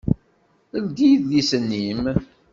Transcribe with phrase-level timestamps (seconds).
[0.83, 2.01] Ldi idlisen-im!